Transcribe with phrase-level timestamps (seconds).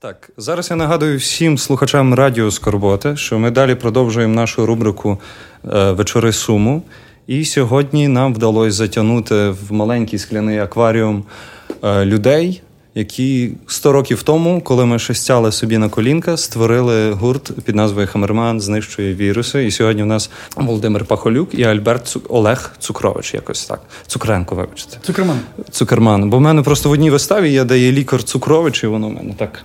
[0.00, 5.18] Так, зараз я нагадую всім слухачам Радіо Скорботи, що ми далі продовжуємо нашу рубрику
[5.64, 6.82] е, Вечори Суму.
[7.26, 11.24] І сьогодні нам вдалося затягнути в маленький скляний акваріум
[11.84, 12.62] е, людей,
[12.98, 18.06] які 100 років тому, коли ми ще стяли собі на колінка, створили гурт під назвою
[18.06, 19.66] Хамерман знищує віруси.
[19.66, 22.22] І сьогодні у нас Володимир Пахолюк і Альберт Цу...
[22.28, 23.80] Олег Цукрович, якось так.
[24.06, 24.98] Цукренко, вибачте.
[25.02, 25.40] Цукерман.
[25.70, 26.30] Цукерман.
[26.30, 29.12] Бо в мене просто в одній виставі є, де є лікар Цукрович, і воно в
[29.12, 29.64] мене так.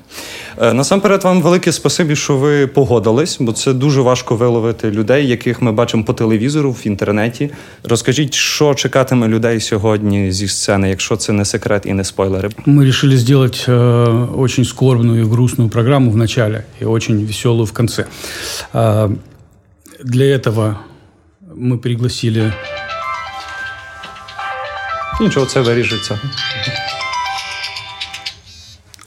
[0.61, 5.61] Е, насамперед, вам велике спасибі, що ви погодились, бо це дуже важко виловити людей, яких
[5.61, 7.49] ми бачимо по телевізору в інтернеті.
[7.83, 12.49] Розкажіть, що чекатиме людей сьогодні зі сцени, якщо це не секрет і не спойлери.
[12.65, 17.71] Мы решили сделать э, очень скорбную и грустную программу в начале и очень веселую в
[17.71, 18.05] конце.
[18.73, 19.09] А,
[20.03, 20.77] для этого
[21.55, 22.53] мы пригласили...
[25.21, 26.19] Нічого, це виріжеться.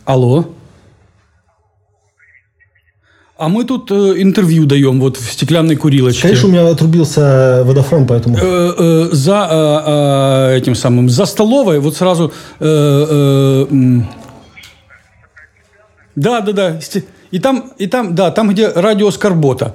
[0.05, 0.45] Алло?
[3.38, 6.22] А мы тут э, интервью даем вот в стеклянной курилочке.
[6.22, 8.38] Конечно, у меня отрубился водофрон, поэтому...
[8.38, 12.66] Э, э, за э, э, этим самым за столовой вот сразу э,
[13.10, 14.08] э, м.
[16.16, 19.74] да да да сте- и там и там да там где радио Скорбота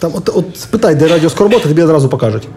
[0.00, 2.48] Там, от, от спитай, де радіо Скорбота, тобі одразу покажуть.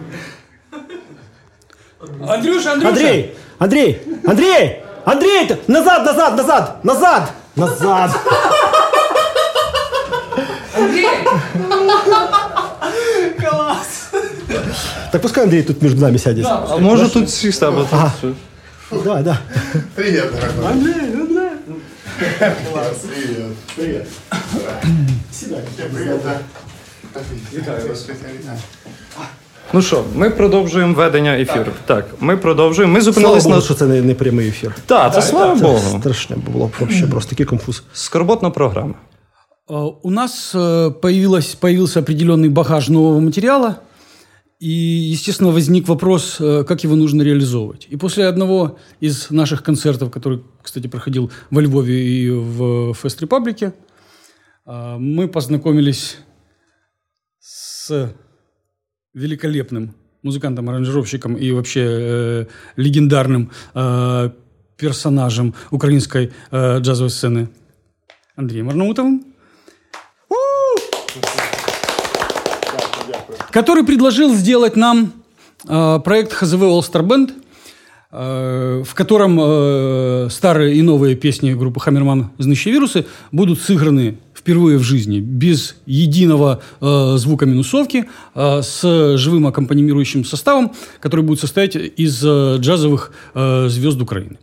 [2.28, 3.30] Андрюша Андрюша Андрій!
[3.58, 3.96] Андрій!
[4.26, 4.76] Андрій!
[5.04, 5.44] Андрій!
[5.48, 6.36] ти- Назад, назад,
[6.84, 7.32] назад!
[7.56, 8.10] Назад!
[11.69, 12.29] Назад!
[15.11, 16.43] Так пускай Андрій тут між нами сяде.
[16.69, 17.87] А може тут сісти, або
[18.21, 18.35] тут.
[19.03, 19.39] Давай, да.
[19.95, 20.71] Привет, дорогой.
[20.71, 21.49] Андрей, Андрей.
[22.71, 23.51] Класс, привет.
[23.75, 24.07] Привет.
[25.31, 25.59] Сідай.
[25.93, 26.39] Привет, да.
[27.53, 28.09] Вітаю вас.
[29.73, 31.71] Ну що, ми продовжуємо ведення ефіру.
[31.85, 32.93] Так, ми продовжуємо.
[32.93, 33.61] Ми Слава Богу, на.
[33.61, 34.75] що це не, не прямий ефір.
[34.85, 35.99] Так, це слава Богу.
[35.99, 37.83] страшне було б взагалі просто такий конфуз.
[37.93, 38.93] Скорботна програма.
[39.67, 43.81] Э, У нас э, появилось, появился определенный багаж нового материала,
[44.59, 47.87] и, естественно, возник вопрос, э, как его нужно реализовывать.
[47.89, 53.73] И после одного из наших концертов, который, кстати, проходил во Львове и в Фест Репаблике,
[54.67, 56.17] мы познакомились
[57.39, 58.15] с
[59.13, 62.45] великолепным музыкантом-аранжировщиком и вообще э,
[62.75, 64.31] легендарным э,
[64.75, 67.49] персонажем украинской э, джазовой сцены
[68.35, 69.34] Андреем Арнаутовым.
[73.55, 75.13] Который предложил сделать нам
[75.65, 77.31] э, проект ХЗВ All Star Band,
[78.11, 84.77] э, в котором э, старые и новые песни группы Хаммерман «Знающие вирусы» будут сыграны впервые
[84.77, 91.77] в жизни, без единого э, звука минусовки, э, с живым аккомпанирующим составом, который будет состоять
[91.77, 94.35] из э, джазовых э, звезд Украины.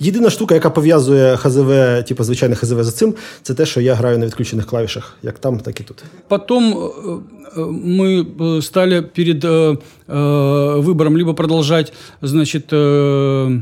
[0.00, 1.72] Єдина штука, яка пов'язує ХЗВ,
[2.08, 5.60] типу звичайне ХЗВ за цим, це те, що я граю на відключених клавішах, як там,
[5.60, 6.04] так і тут.
[6.28, 7.20] Потом э,
[7.56, 9.76] э, мы э, стали перед э,
[10.08, 11.92] э, выбором либо продолжать,
[12.22, 13.60] значит, э,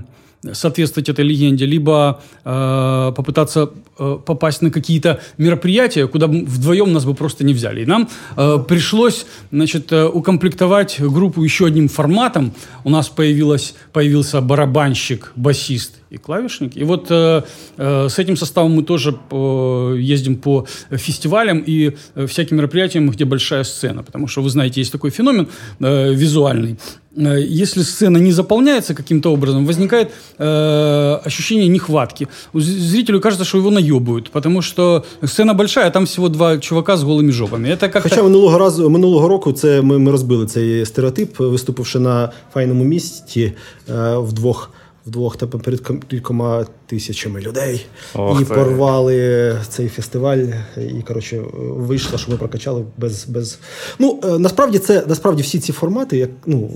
[0.54, 7.14] Соответствовать этой легенде, либо э, попытаться э, попасть на какие-то мероприятия, куда вдвоем нас бы
[7.14, 7.82] просто не взяли.
[7.82, 12.54] И нам э, пришлось, значит, э, укомплектовать группу еще одним форматом.
[12.84, 16.78] У нас появилось, появился барабанщик, басист и клавишник.
[16.78, 17.44] И вот э,
[17.78, 23.26] э, с этим составом мы тоже э, ездим по фестивалям и э, всяким мероприятиям, где
[23.26, 24.04] большая сцена.
[24.04, 26.78] Потому что, вы знаете, есть такой феномен э, визуальный.
[27.19, 32.27] Э, Если сцена не заполняется каким-то образом, возникает э, ощущение нехватки.
[32.53, 36.59] У з- Зрителю кажется, что его наебывают, потому что сцена большая, а там всего два
[36.59, 37.69] чувака с голыми жопами.
[37.69, 42.33] Это как Хоча минулого разу минулого року це ми, ми розбили цей стереотип, виступивши на
[42.53, 43.53] файному місті
[43.89, 44.71] е, вдвох.
[45.06, 48.54] Вдвох та перед кількома тисячами людей Ох і ти.
[48.54, 50.46] порвали цей фестиваль.
[50.78, 53.26] І коротше вийшло, що ми прокачали без.
[53.26, 53.60] без...
[54.00, 56.70] Ну е, насправді це насправді всі ці формати, як ну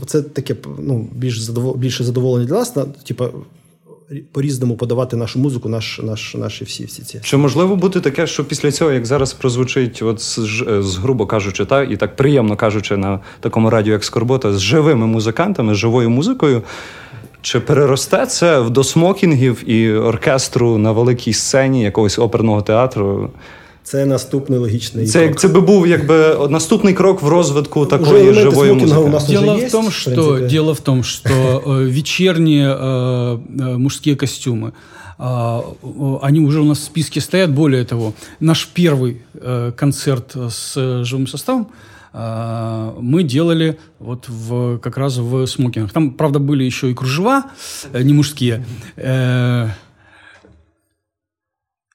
[0.00, 1.76] е, це таке ну більш задовол...
[1.76, 2.76] більше задоволення для нас.
[2.76, 3.28] На типа
[4.32, 7.20] по-різному подавати нашу музику, наш, наш, наші всі, всі ці.
[7.22, 10.38] Чи можливо бути таке, що після цього, як зараз прозвучить, от з,
[10.80, 15.06] з грубо кажучи, та і так приємно кажучи, на такому радіо, як Скорбота, з живими
[15.06, 16.62] музикантами, з живою музикою,
[17.41, 23.29] чи переросте це до смокінгів і оркестру на великій сцені якогось оперного театру?
[23.83, 25.39] Це наступний логічний Це, крок.
[25.39, 29.09] це би був якби наступний крок в розвитку Уже такої елементи живої смокінга музики.
[29.09, 30.47] у нас Дело уже в том, есть, в что принципе.
[30.49, 31.29] дело в том, что
[31.65, 34.71] э, вечерние э, э, мужские костюмы,
[35.17, 37.49] а, э, они уже у нас в списке стоят.
[37.51, 44.78] Более того, наш первый э, концерт с э, живым составом э, мы делали вот в,
[44.78, 45.92] как раз в смокингах.
[45.92, 47.44] Там, правда, были еще и кружева,
[47.92, 48.64] э, не мужские.
[48.96, 49.68] Э,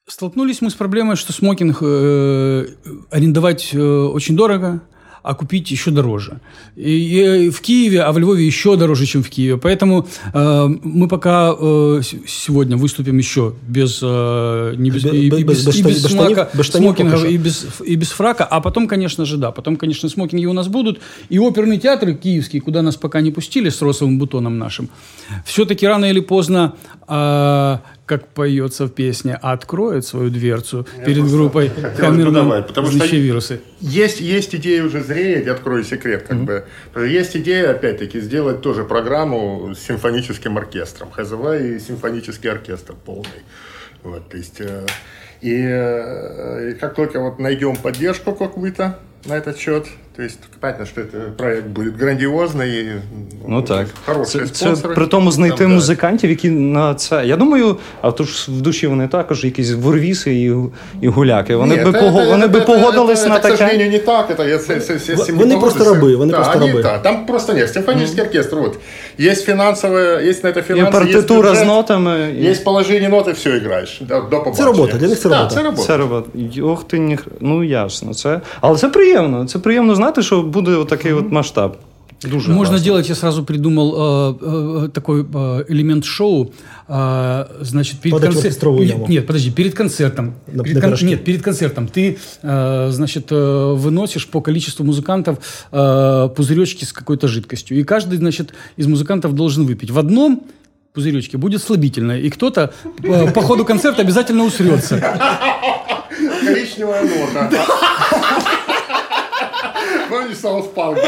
[0.06, 2.66] Столкнулись мы с проблемой, что смокинг э,
[3.10, 4.80] арендовать очень дорого,
[5.28, 6.40] а купить еще дороже.
[6.74, 9.58] И, и в Киеве, а в Львове еще дороже, чем в Киеве.
[9.58, 15.66] Поэтому э, мы пока э, сегодня выступим еще без, э, не без, и, и без,
[15.66, 16.74] без, и без, без смака, без
[17.26, 18.46] и без, и без фрака.
[18.46, 20.98] А потом, конечно же, да, потом, конечно, смокинги у нас будут.
[21.28, 24.88] И оперные театры киевские, куда нас пока не пустили с розовым бутоном нашим,
[25.44, 26.72] все-таки рано или поздно
[27.06, 33.60] э, как поется в песне, откроет свою дверцу Я перед группой камерным потому что вирусы.
[33.80, 36.64] Есть, есть идея уже зреет, я открою секрет, как mm-hmm.
[36.94, 37.06] бы.
[37.06, 41.10] Есть идея, опять-таки, сделать тоже программу с симфоническим оркестром.
[41.10, 43.42] ХЗВ и симфонический оркестр полный.
[44.02, 44.86] Вот, то есть, э,
[45.40, 49.86] и, э, и как только вот найдем поддержку какую-то на этот счет,
[50.17, 52.87] то есть понятно, що це проект буде грандіозний.
[53.47, 53.87] Ну так.
[54.05, 57.25] Хороші це, це при тому знайти там, музикантів, які на це.
[57.25, 60.53] Я думаю, а то ж в душі вони також якісь ворвіси і
[61.01, 61.55] і гуляки.
[61.55, 62.19] Вони Ні, би це, пого...
[62.19, 63.57] це, вони це, би погодились це, на таке.
[63.57, 64.29] К не так.
[64.29, 66.15] Это, я, це, це, це, вони просто раби.
[66.15, 66.83] Вони да, просто раби.
[66.83, 67.73] Да, там просто нет.
[67.73, 68.27] Симфонический mm-hmm.
[68.27, 68.55] оркестр.
[68.55, 68.79] Вот.
[69.19, 72.35] Есть финансовые, есть на это финансы, є партитура з нотами.
[72.41, 74.01] Есть положение ноты, все играєш.
[74.01, 75.49] До, до це робота, для них це робота.
[75.49, 75.87] Да, це робота.
[75.87, 76.29] Це робота.
[76.63, 77.17] Ох ти, ні...
[77.39, 78.13] ну ясно.
[78.13, 78.41] Це...
[78.61, 79.45] Але це приємно.
[79.45, 81.76] Це приємно знати, Що буде такий от масштаб.
[82.22, 82.84] Дуже Можно классно.
[82.84, 86.52] делать, я сразу придумал э, э, такой э, элемент шоу.
[86.88, 88.76] Э, значит, перед концертом.
[89.08, 90.34] Нет, подожди, перед концертом.
[90.52, 91.06] На, перед на кон...
[91.06, 95.38] Нет, перед концертом ты, э, значит, э, выносишь по количеству музыкантов
[95.70, 97.78] э, пузыречки с какой-то жидкостью.
[97.78, 99.92] И каждый, значит, из музыкантов должен выпить.
[99.92, 100.42] В одном
[100.94, 102.72] пузыречке будет слабительное, и кто-то
[103.04, 104.98] э, по ходу концерта обязательно усрется.
[106.44, 107.50] Коричневая нота.
[110.18, 110.98] Помніш Саус Парк,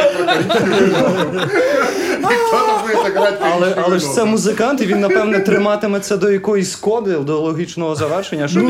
[3.41, 7.95] Але, але ж це музикант, і він, напевне, триматиме це до якоїсь коди, до логічного
[7.95, 8.62] завершення, щоб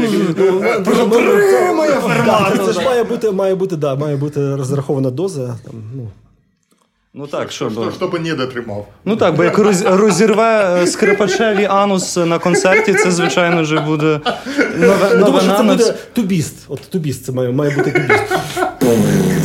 [0.84, 2.60] протримує формат.
[2.66, 5.56] Це ж має бути, має бути, да, має бути розрахована доза.
[5.64, 6.08] Там, ну.
[7.14, 7.72] Ну так, щоб...
[7.72, 8.87] Щоб, щоб не дотримав.
[9.04, 14.20] Ну так, бо як розірве скрипачеві анус на концерті, це, звичайно, вже буде
[14.78, 15.56] нове, новина.
[15.56, 16.54] Це буде тубіст.
[16.69, 19.39] От тубіст це має, має бути тубіст.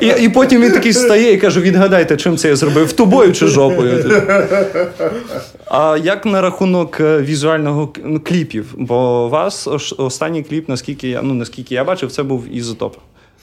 [0.00, 2.92] І і потім він такий стає і каже: відгадайте, чим це я зробив?
[2.92, 4.22] Тубою чи жопою?
[5.66, 8.74] А як на рахунок е, візуального ну, кліпів?
[8.78, 9.68] Бо у вас
[9.98, 12.96] останній кліп, наскільки я ну наскільки я бачив, це був ізотоп.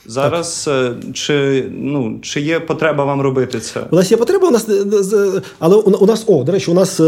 [0.06, 0.96] Зараз так.
[1.08, 3.80] Е, чи ну, чи є потреба вам робити це?
[3.90, 7.00] У нас є потреба, у нас е, але у нас, о, до речі, у нас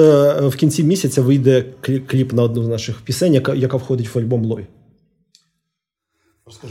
[0.43, 1.65] в кінці місяця вийде
[2.07, 4.67] кліп на одну з наших пісень, яка яка входить в альбом Лой.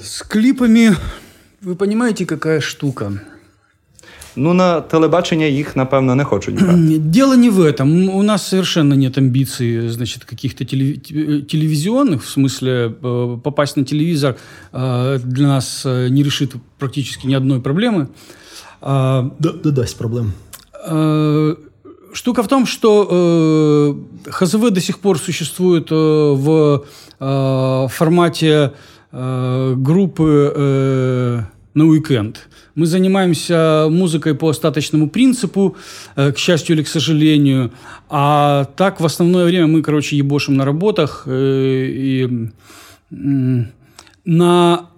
[0.02, 0.96] С клипами
[1.63, 3.13] Ви розумієте, яка штука?
[4.37, 6.99] Ну, на телебачення їх, напевно, не хочуть брати.
[6.99, 8.11] Дело не в этом.
[8.11, 14.37] У нас совершенно нет амбиций, значит, каких-то телевизионных, в смысле, э, попасть на телевизор
[14.73, 18.07] э, для нас э, не решит практически ни одной проблемы.
[18.81, 20.33] Да, да дасть проблем.
[22.13, 23.97] Штука в том, что
[24.31, 26.85] ХЗВ до сих пор существует в
[27.89, 28.71] формате
[29.14, 30.54] группы
[31.74, 32.48] на уикенд.
[32.76, 35.76] Мы занимаемся музыкой по остаточному принципу,
[36.16, 37.72] э, к счастью или к сожалению.
[38.10, 41.24] А так в основное время мы, короче, ебошим на работах.
[41.26, 42.50] Э, и
[44.26, 44.90] на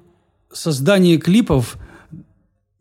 [0.51, 1.77] создание клипов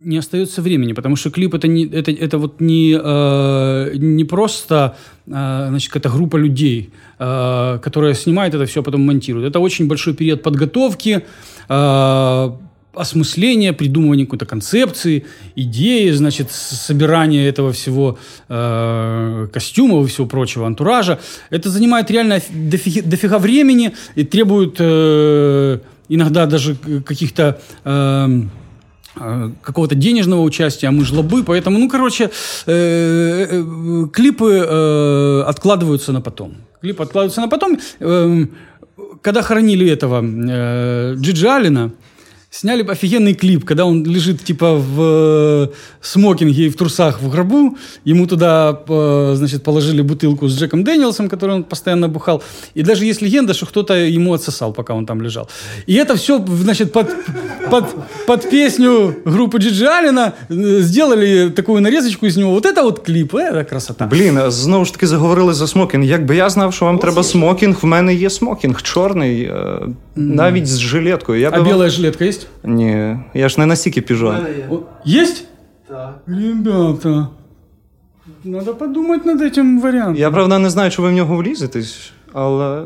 [0.04, 4.96] не остается времени, потому что клип это не это это вот не э, не просто
[5.26, 9.48] э, значит какая-то группа людей, э, которая снимает это все, а потом монтирует.
[9.48, 11.24] Это очень большой период подготовки.
[11.68, 12.50] Э,
[12.96, 15.24] осмысление, придумывание какой-то концепции,
[15.56, 18.18] идеи, значит, собирание этого всего
[18.48, 21.18] э, костюмов и всего прочего, антуража.
[21.50, 27.60] Это занимает реально дофига, дофига времени и требует э, иногда даже каких-то...
[27.84, 28.28] Э,
[29.14, 32.30] какого-то денежного участия, а мы жлобы, поэтому, ну, короче,
[32.66, 36.54] э, э, клипы э, откладываются на потом.
[36.80, 37.78] Клипы откладываются на потом.
[38.00, 38.46] Э,
[39.22, 41.92] когда хоронили этого э, Джиджи Алина,
[42.53, 45.67] Сняли бы офигенный клип, когда он лежит типа в э,
[46.01, 47.77] смокинге и в трусах в гробу.
[48.05, 52.41] Ему туда, э, значит, положили бутылку с Джеком Дэниелсом, который он постоянно бухал.
[52.73, 55.47] И даже есть легенда, что кто-то ему отсосал, пока он там лежал.
[55.85, 57.11] И это все, значит, под,
[57.69, 57.85] под,
[58.25, 62.51] под песню группы Джиджи Алина э, сделали такую нарезочку из него.
[62.51, 64.07] Вот это вот клип, это красота.
[64.07, 66.05] Блін, знову ж таки заговорили за смокінг.
[66.05, 69.51] Якби я знав, що вам треба смокінг, в мене є смокінг чорний,
[70.15, 71.41] навіть з жилеткою.
[71.41, 71.63] Я а би...
[71.63, 72.25] біла жилетка
[72.64, 72.70] Є?
[72.70, 74.36] Ні, я ж не настільки піжон.
[75.06, 75.44] Есть?
[75.88, 76.14] Так.
[76.26, 77.28] Ребята,
[78.44, 80.16] надо подумать над этим варіантом.
[80.16, 82.84] Я правда не знаю, чи ви в нього влізетесь, але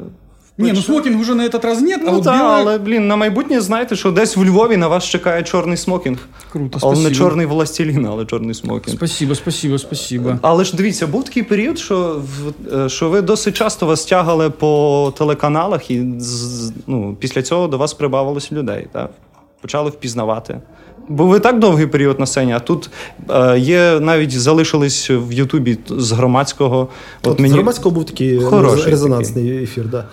[0.61, 2.61] Не, ну смокинг уже на этот раз нет, а Ну вот так, белое...
[2.61, 6.19] але блін, на майбутнє знаєте, що десь в Львові на вас чекає чорний смокінг.
[6.53, 8.97] Круто, Але не чорний властелін, але чорний смокінг.
[8.97, 10.35] Спасибо, спасибо, спасибо.
[10.43, 12.23] Але ж дивіться, був такий період, що,
[12.71, 16.05] в- е, що ви досить часто вас тягали по телеканалах, і
[16.87, 19.11] ну, після цього до вас прибавилось людей, так?
[19.61, 20.61] Почали впізнавати.
[21.09, 22.91] Бо ви так довгий період на сцені, а тут
[23.31, 26.89] е, є навіть залишились в Ютубі з громадського.
[27.25, 30.05] От З громадського був такий Хороший рез- резонансний ефір, да.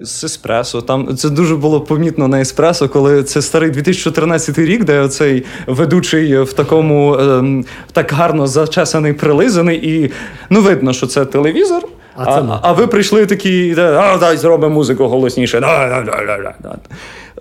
[0.00, 0.82] З еспресо.
[0.82, 6.42] Там це дуже було помітно на еспресо, коли це старий 2014 рік, де оцей ведучий
[6.42, 10.12] в такому ем, так гарно зачесаний, прилизаний, і
[10.50, 11.82] ну видно, що це телевізор.
[12.16, 15.60] А А, це а ви прийшли такі, а дай зробимо музику голосніше.
[15.60, 16.76] Да, да, да, да, да.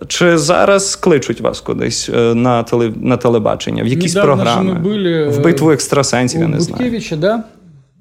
[0.08, 4.74] Чи зараз кличуть вас кудись е, на, теле, на телебачення, в якісь Недавно же програми?
[4.74, 7.02] ми були, в битву екстрасенсів, я не знаю.
[7.18, 7.44] Да?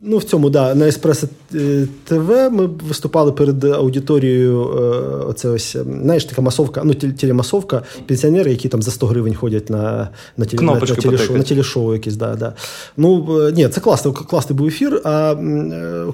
[0.06, 4.60] Ну, в цьому, да, на Еспресо е, ТВ ми виступали перед аудиторією.
[4.60, 9.34] е, Оце ось, е, знаєш, така масовка, ну, телемасовка, пенсіонери, які там за 100 гривень
[9.34, 12.52] ходять на, на, теле, на, на, телешоу, на телешоу якісь, да, да.
[12.96, 15.00] Ну, е, ні, це класний, класний був ефір.
[15.04, 15.34] А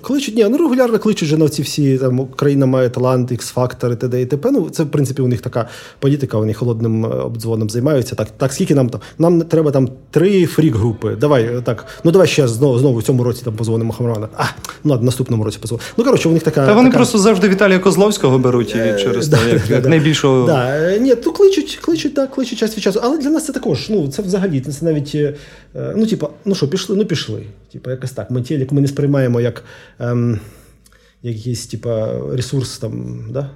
[0.02, 3.97] кличуть, ні, ну регулярно кличуть же на ці всі там Україна має талант, X-Factor і
[3.97, 4.23] т.д.
[4.23, 4.50] і т.п.
[4.50, 5.68] Ну, це, в принципі, у них така
[5.99, 8.14] політика, вони холодним обдзвоном займаються.
[8.14, 9.00] Так, так скільки нам там?
[9.18, 11.16] Нам треба там три фрік-групи.
[11.20, 14.28] Давай, так, ну давай ще знову, знову в цьому році там позвонимо Хамрана.
[14.37, 14.44] А,
[14.84, 15.88] ну ладно, наступному році позвонимо.
[15.96, 16.66] Ну, коротше, у них така.
[16.66, 16.96] Та вони така...
[16.96, 20.46] просто завжди Віталія Козловського беруть і через те, як, як найбільшого.
[20.46, 23.00] Да, е, ні, то кличуть, кличуть, так, кличуть час від часу.
[23.02, 25.34] Але для нас це також, ну, це взагалі, це навіть, е,
[25.96, 27.42] ну, типа, ну що, пішли, ну пішли.
[27.72, 28.30] Типа, якось так.
[28.30, 29.64] Ми телек ми не сприймаємо як
[29.99, 30.40] ем,
[31.22, 33.50] якийсь, типа, ресурс там, да?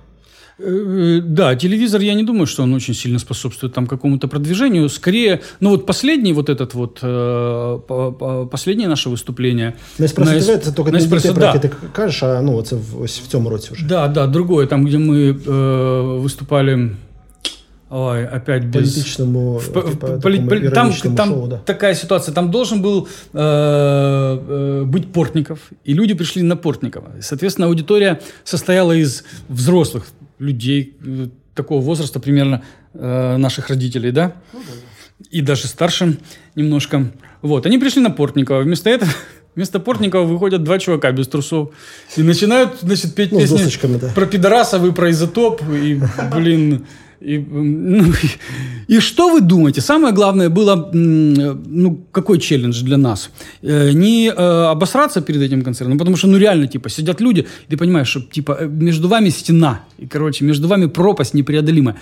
[0.61, 4.89] Э, Да, телевизор, я не думаю, что он очень сильно способствует там какому-то продвижению.
[4.89, 9.73] Скорее, ну вот последний вот этот вот, э, по- по- последнее наше выступление.
[9.99, 11.47] На Еспресо на ТВ Ес- це тільки на не те, Еспресо, про да.
[11.47, 13.85] яке ти кажеш, а ну, це в- ось в цьому році вже.
[13.85, 16.89] Да, да, другое, там, где мы э, выступали,
[17.89, 18.93] ой, опять В без...
[18.93, 21.57] політичному, В по- типа, в такому поли- поли- там, іронічному там шоу, да.
[21.65, 22.33] такая ситуация.
[22.35, 23.39] Там должен был э,
[24.49, 27.07] э, быть Портников, и люди пришли на Портникова.
[27.21, 30.01] Соответственно, аудитория состояла из взрослых
[30.38, 32.62] людей э, такого возраста, примерно
[32.94, 34.34] э, наших родителей, да?
[35.30, 36.18] И даже старше
[36.54, 37.12] немножко.
[37.42, 38.60] Вот, они пришли на Портникова.
[38.60, 39.10] Вместо этого
[39.54, 41.70] Вместо Портникова выходят два чувака без трусов
[42.16, 44.08] и начинают, значит, петь Ну, песни да.
[44.08, 45.62] про пидорасов и про изотоп.
[45.70, 46.00] И,
[46.34, 46.86] блин,
[47.24, 48.12] и, ну,
[48.88, 49.80] и, что вы думаете?
[49.80, 53.30] Самое главное было, ну, какой челлендж для нас?
[53.62, 57.70] Э, Не э, обосраться перед этим концертом, потому что, ну, реально, типа, сидят люди, и
[57.70, 61.96] ты понимаешь, что, типа, э, между вами стена, и, короче, между вами пропасть непреодолимая.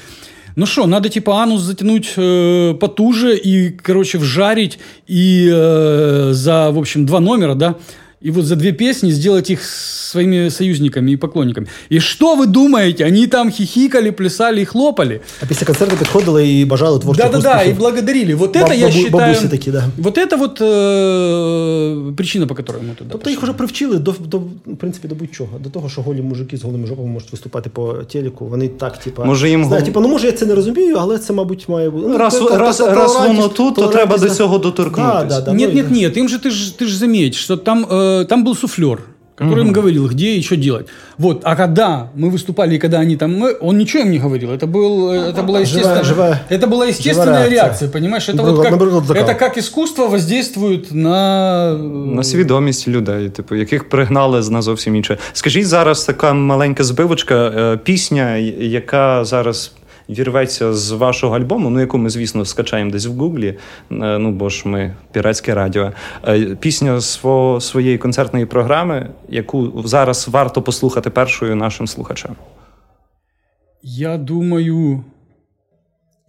[0.56, 6.78] Ну что, надо типа анус затянуть э, потуже и, короче, вжарить и э, за, в
[6.78, 7.76] общем, два номера, да,
[8.25, 11.67] и вот за две песни сделать их своими союзниками и поклонниками.
[11.91, 13.05] И что вы думаете?
[13.05, 15.19] Они там хихикали, плясали и хлопали.
[15.43, 17.77] А після концерту підходили і бажали творчих Да-да-да, и успіхів.
[17.77, 18.35] благодарили.
[18.35, 19.11] Вот Баб- это, я бабу- считаю...
[19.11, 19.83] бабуси такие, да.
[19.97, 24.37] Вот это вот э, причина, по которой мы туда Тобто їх вже привчили до, до
[24.65, 25.59] в принципі до будь-чого.
[25.63, 28.45] До того, що голі мужики з голими жопами можуть виступати по телеку.
[28.45, 31.17] Вони так, типа, Може, їм знаю, гол- типа, ну може я це не розумію, але
[31.17, 32.07] це, мабуть, має бути.
[32.09, 34.27] Ну, Раз- та- та- раз- та- та- раз толерантність- воно тут, то толерантність, треба до
[34.27, 34.33] да.
[34.35, 35.13] цього доторкнутись.
[35.13, 37.57] Да, да, да, нет, ну, нет, нет, им же ты же ты же заметь, что
[37.57, 38.99] там, э, там был суфлер,
[39.39, 40.87] который им говорил, где и что делать.
[41.17, 44.49] Вот, а когда мы выступали, и когда они там, мы, он ничего им не говорил.
[44.51, 47.63] Это, был, э, это была естественная, живая- это была естественная живая реакция.
[47.63, 48.29] реакция, понимаешь?
[48.29, 49.23] Это, Например, вот как, например, закал.
[49.23, 51.73] это как искусство воздействует на...
[51.73, 55.17] э, На свідомість людей, типу, яких пригнали на зовсім інше.
[55.33, 59.71] Скажіть зараз така маленька збивочка, е, пісня, яка зараз
[60.08, 63.56] вірветься з вашого альбому, ну яку ми, звісно, скачаємо десь в Гуглі, е,
[63.90, 65.92] ну бо ж ми піратське радіо.
[66.28, 72.36] Е, Пісня сво, своєї концертної програми, яку зараз варто послухати першою нашим слухачам.
[73.82, 75.04] Я думаю,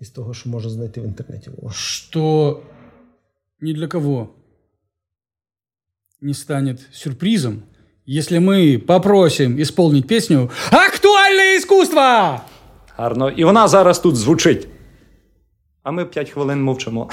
[0.02, 1.50] Із того, що можна знайти в інтернеті.
[1.62, 1.70] О.
[1.70, 2.62] что
[3.62, 4.30] ни для кого
[6.22, 7.64] не станет сюрпризом,
[8.06, 12.42] если мы попросим исполнить песню «Актуальное искусство!»
[12.98, 13.30] Гарно.
[13.30, 14.68] І вона зараз тут звучить.
[15.84, 17.10] А ми 5 хвилин мовчимо.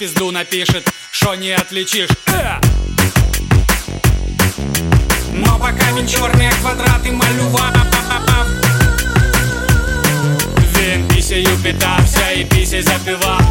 [0.00, 2.60] пизду напишет, что не отличишь э!
[5.32, 7.76] Но пока він чорні квадрати малював
[10.78, 13.49] Він пісею питався і пісей запівав Влейте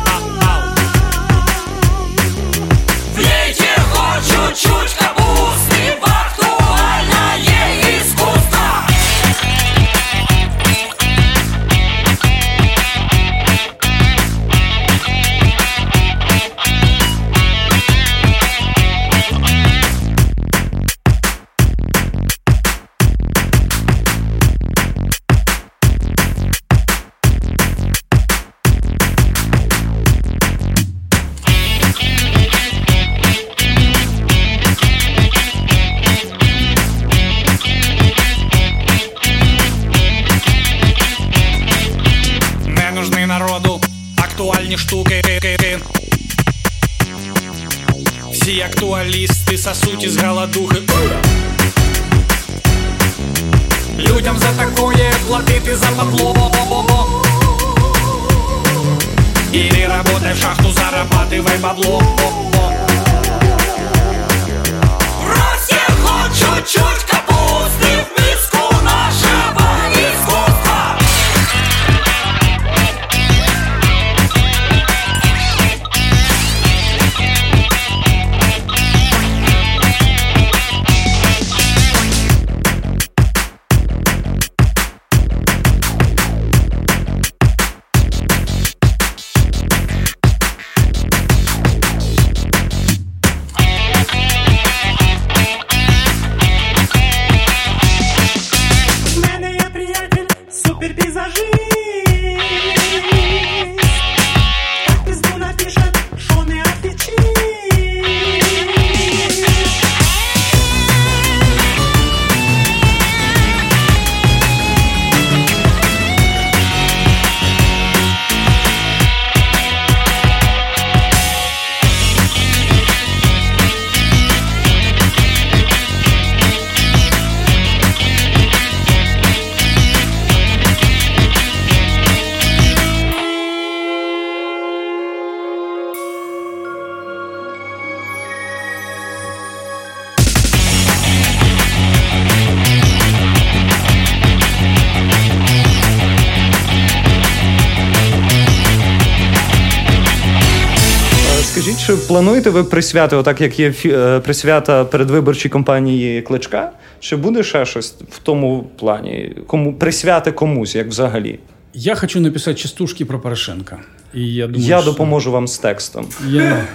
[152.20, 156.72] плануєте ви присвяти, отак як є фі- е, присвята передвиборчій кампанії Кличка?
[157.00, 159.36] Чи буде ще щось в тому плані?
[159.48, 161.40] Кому присвяти комусь, як взагалі?
[161.74, 163.78] Я хочу написать частушки про Порошенко.
[164.16, 166.08] И я думаю, Я что допоможу вам з текстом.
[166.30, 166.66] я-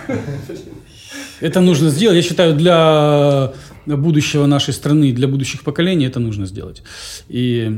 [1.42, 2.16] Это нужно сделать.
[2.16, 3.52] Я считаю, для
[3.86, 6.82] будущего нашей страны, для будущих поколений это нужно сделать.
[7.30, 7.70] И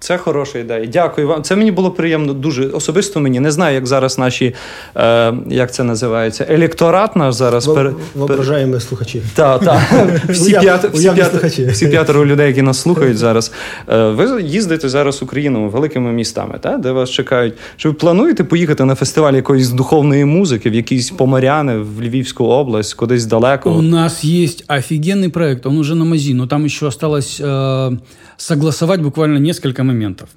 [0.00, 0.86] це хороша ідея.
[0.86, 1.42] Дякую вам.
[1.42, 3.40] Це мені було приємно дуже особисто мені.
[3.40, 4.54] Не знаю, як зараз наші,
[4.96, 9.22] е, як це називається, електорат наш зараз пере- Воображаємо слухачі.
[9.34, 9.80] Так, так.
[10.28, 11.66] Всі, Уяв- п'ят, всі, п'ят, слухачі.
[11.66, 13.52] всі п'ятеро людей, які нас слухають зараз.
[13.88, 17.54] Е, Ви їздите зараз Україною великими містами, та, де вас чекають.
[17.76, 22.94] Чи ви плануєте поїхати на фестиваль якоїсь духовної музики в якісь Поморяни, в Львівську область,
[22.94, 23.70] кудись далеко?
[23.70, 27.96] у нас есть офигенный проект, он уже на мази, но там еще осталось э,
[28.38, 30.30] согласовать буквально несколько моментов.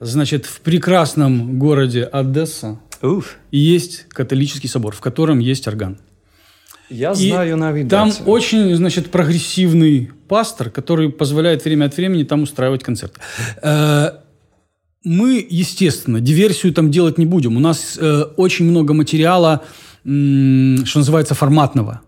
[0.00, 5.98] Значит, в прекрасном городе Одесса Уф, есть католический собор, в котором есть орган.
[6.90, 12.42] я И знаю де Там очень, значит, прогрессивный пастор, который позволяет время от времени там
[12.42, 13.20] устраивать концерты.
[13.62, 14.10] Э,
[15.04, 17.56] Мы, естественно, диверсию там делать не будем.
[17.56, 19.62] У нас э, очень много материала,
[20.04, 22.00] что называется, форматного.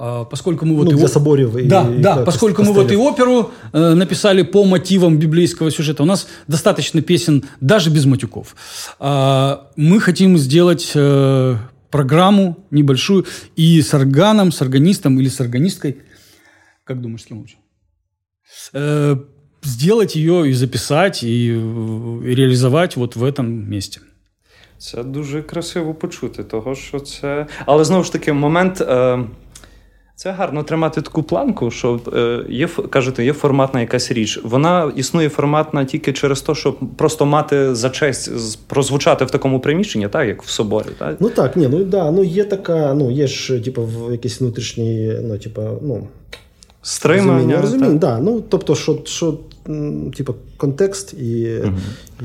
[0.00, 2.66] А, Поскольку мы вот Ну, его- для соборів і- да, і да, так, поскольку мы
[2.66, 3.02] вот и костелів.
[3.02, 8.54] оперу э, написали по мотивам библейского сюжета, у нас достаточно песен даже без матюков.
[8.98, 11.58] А, мы хотим сделать э,
[11.90, 13.24] программу небольшую
[13.58, 15.96] и с органом, с органистом или с органисткой,
[16.84, 17.56] как думаешь, с кем лучше?
[18.74, 19.16] Э,
[19.64, 24.00] сделать ее и записать, и, э, и реализовать вот в этом месте.
[24.78, 27.46] Це дуже красиво почути, того що це.
[27.66, 28.80] Але знову ж таки, момент.
[28.80, 29.18] Е...
[30.15, 34.39] Це гарно тримати таку планку, що е, є кажете, є форматна якась річ.
[34.43, 38.31] Вона існує форматна тільки через те, щоб просто мати за честь
[38.67, 40.85] прозвучати в такому приміщенні, так як в соборі.
[40.97, 41.17] Так?
[41.19, 45.13] Ну так, ні, ну да, ну є така, ну є ж, типу, в якісь внутрішні,
[45.23, 46.07] ну, типу, ну
[46.82, 47.60] Стримання, розуміння.
[47.62, 47.98] розуміння так.
[48.00, 48.18] да.
[48.18, 51.48] ну, тобто, що, що м, типу, контекст і,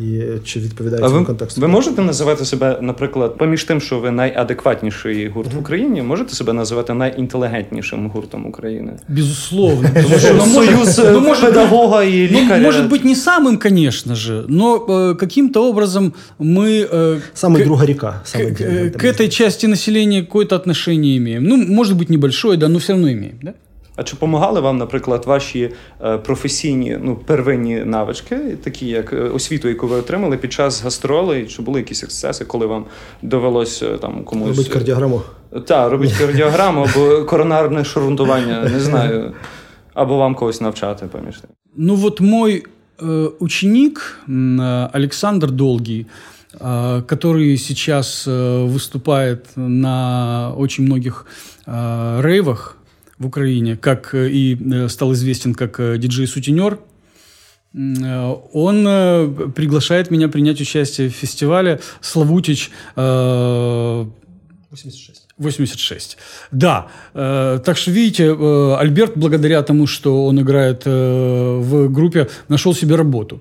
[0.01, 1.61] і чи відповідає А цьому ви, контексту.
[1.61, 6.53] ви можете називати себе, наприклад, поміж тим, що ви найадекватніший гурт в Україні, можете себе
[6.53, 8.93] називати найінтелігентнішим гуртом України?
[9.07, 9.89] Безусловно.
[9.93, 12.63] Потому что, ну, может- Союз ну, е, может быть, педагога і ну, лікаря.
[12.63, 17.85] может быть, не самым, конечно же, но э, каким-то образом мы э, Саме к- друга
[17.85, 18.07] ріка.
[18.11, 18.99] к, Саме к- інтелігентна.
[19.01, 21.43] к этой части населения какое-то отношение имеем.
[21.43, 23.35] Ну, может быть, небольшое, да, но все равно имеем.
[23.43, 23.53] Да?
[23.97, 25.69] А чи допомагали вам, наприклад, ваші
[26.01, 31.47] е, професійні ну, первинні навички, такі як е, освіту, яку ви отримали під час гастролей?
[31.47, 32.85] Чи були якісь ексцеси, коли вам
[33.21, 35.21] довелося е, там комусь Робить кардіограму.
[35.67, 39.33] Так, робить кардіограму або коронарне шарунтування, не знаю.
[39.93, 41.49] Або вам когось навчати поміж тим.
[41.75, 42.63] Ну вот мой
[42.99, 46.05] э, ученик м, э, Александр Долгий,
[46.59, 51.25] э, который сейчас э, выступает на очень многих
[51.67, 52.76] э, рейвах
[53.18, 56.78] в Украине, как э, и э, стал известен как э, диджей-сутенер,
[57.74, 64.06] он приглашает меня принять участие в фестивале «Славутич» э,
[64.70, 65.26] 86.
[65.38, 66.18] 86.
[66.50, 66.86] Да.
[67.12, 68.32] Так что, видите,
[68.78, 73.40] Альберт, благодаря тому, что он играет в группе, нашел себе работу.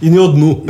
[0.00, 0.66] І не одну.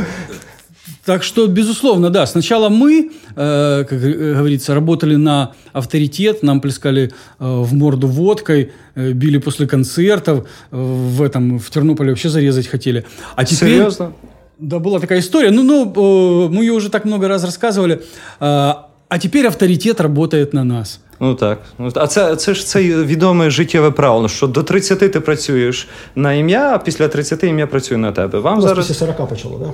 [1.07, 2.25] Так что, безусловно, да.
[2.25, 8.71] Сначала мы, э, как э, говорится, работали на авторитет, нам плескали э, в морду водкой,
[8.95, 13.05] э, били после концертов, э, в этом в Тернополе вообще зарезать хотели.
[13.37, 13.75] А теперь...
[13.75, 14.11] Серйозно?
[14.59, 15.49] Да, была такая история.
[15.49, 18.01] Ну, ну, э, мы ее уже так много раз рассказывали.
[18.41, 20.99] А теперь авторитет работает на нас.
[21.19, 21.59] Ну так.
[21.79, 26.33] Ну, А це, це ж це відоме життєве правило, що до 30 ти працюєш на
[26.33, 28.39] ім'я, а після 30 ім'я працює на тебе.
[28.39, 28.87] Вам зараз.
[28.87, 29.67] після 40 почало, так?
[29.67, 29.73] Да?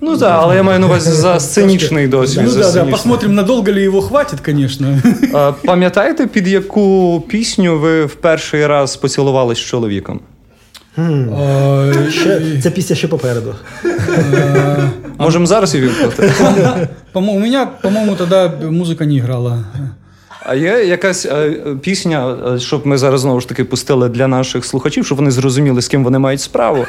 [0.00, 2.42] Ну так, але я маю на увазі за сценічний досвід.
[2.44, 4.98] Ну за да, да, посмотрим, надолго ли его хватит, конечно.
[5.34, 10.20] А, Пам'ятаєте, під яку пісню ви в перший раз поцілувались з чоловіком?
[12.62, 13.54] Це після ще попереду.
[15.18, 16.32] Можемо зараз і вимкнути.
[17.14, 19.64] У меня, по-моему, тогда музыка не играла.
[20.45, 24.65] А є якась е, пісня, е, щоб ми зараз знову ж таки пустили для наших
[24.65, 26.85] слухачів, щоб вони зрозуміли, з ким вони мають справу.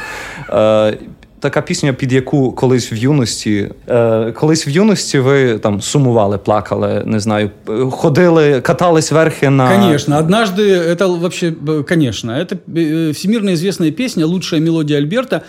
[0.51, 0.99] Е,
[1.43, 7.03] така пісня, під яку колись в юності, е, колись в юності ви там сумували, плакали,
[7.07, 9.69] не знаю, е, ходили, катались верхи на.
[9.69, 15.43] Конечно, однажды, это вообще, э, конечно, это э, всемирно известная песня, лучшая мелодия Альберта.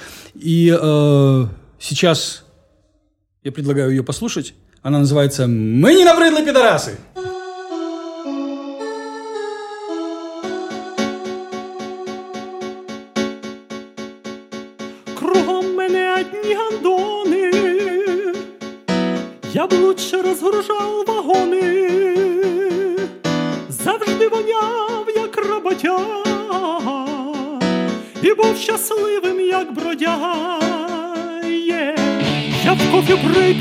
[0.46, 1.46] И э,
[1.80, 2.44] сейчас
[3.44, 4.54] я предлагаю ее послушать.
[4.82, 6.98] Она называется «Мы не набрыдлы пидорасы».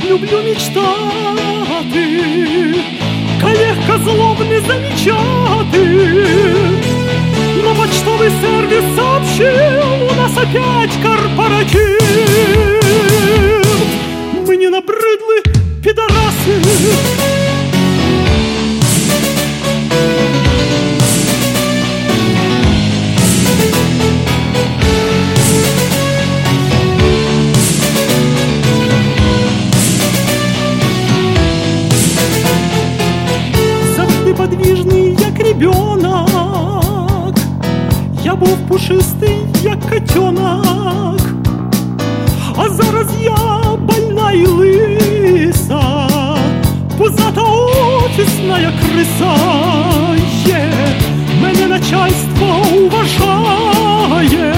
[0.06, 2.04] люблю мечтати,
[3.40, 5.84] коллег козлов не замечати.
[7.62, 12.02] Но почтовый сервис сообщил, у нас опять корпоратив.
[14.46, 15.42] Мы не набрыдлы
[15.82, 17.25] пидорасы.
[38.42, 41.20] був пушистий, як котенок,
[42.56, 43.36] а зараз я
[43.76, 46.08] больна і лиса,
[46.98, 49.34] пузата офісна криса.
[50.46, 50.72] Є,
[51.42, 54.54] мене начальство уважає,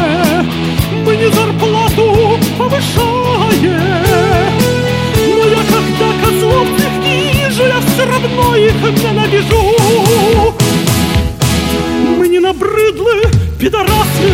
[1.06, 3.80] мені зарплату повишає.
[5.28, 9.74] Но я когда козлов их вижу, я все равно их ненавижу.
[12.18, 14.29] Мы не набрыдлы пидорасы.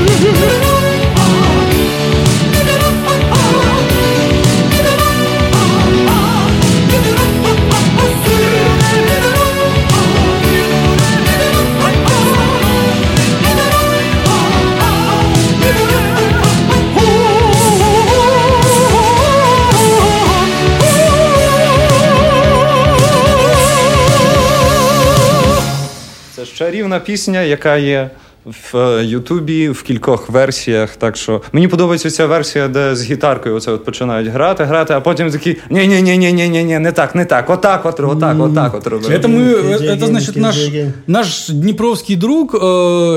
[26.36, 28.10] Це ж чарівна пісня, яка є
[28.45, 30.97] в е, Ютубі в кількох версіях.
[30.97, 35.01] Так що мені подобається ця версія, де з гітаркою оце от починають грати, грати, а
[35.01, 38.01] потім такі ні ні ні ні ні ні ні не так, не так, отак, от,
[38.01, 39.14] отак, отак, от робимо.
[39.14, 40.93] Это мы, Кенджи это Ген, значит наш, Кенджи Ген.
[41.07, 42.59] наш днепровский друг, э,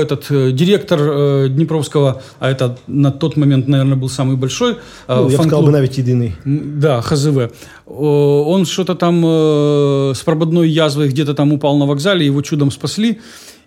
[0.02, 4.76] этот э, директор э, Днепровского, а это на тот момент, наверное, был самый большой э,
[5.08, 5.64] Ну, я б сказав фан-клуб.
[5.66, 6.32] би навіть єдиний.
[6.46, 7.38] М, Да, ХЗВ.
[7.86, 12.70] О, Он что-то там э, с прободной язвой где-то там упал на вокзале, его чудом
[12.70, 13.16] спасли.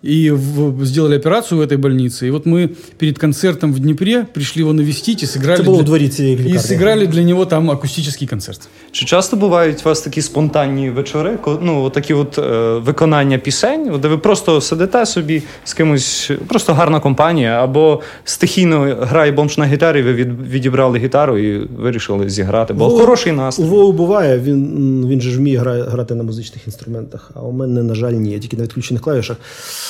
[0.05, 2.27] И в- сделали операцию в этой больнице.
[2.27, 5.83] И вот мы перед концертом в Днепре пришли его навестить и сыграли, Це було для-
[5.83, 6.57] у дворі цієї и лікарні.
[6.59, 8.59] сыграли для него там акустический концерт.
[8.91, 12.41] Чи часто бувають у вас такі спонтанні вечори, ко- ну такі от е,
[12.77, 18.97] виконання пісень, от де ви просто сидите собі з кимось, просто гарна компанія, або стихійно
[19.01, 23.35] грає бомж на гітарі, ви від, відібрали гітару і вирішили зіграти, бо Вова- хороший У
[23.35, 23.63] настрій.
[23.63, 27.83] Вову буває, він, він же ж вміє гра- грати на музичних інструментах, а у мене,
[27.83, 29.37] на жаль, ні, я тільки на відключених клавішах.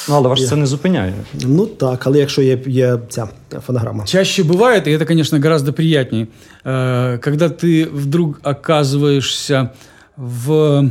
[0.09, 1.13] Ну, але вас це не зупиняє.
[1.33, 3.27] Ну так, але якщо є, є ця
[3.65, 4.05] фонограма.
[4.05, 6.27] Чаще бывает, и это, конечно, гораздо приятнее,
[6.65, 9.69] э, когда ты вдруг оказываешься
[10.17, 10.89] в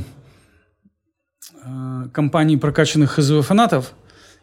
[1.64, 3.92] э, компании прокачанных ХЗВ фанатов,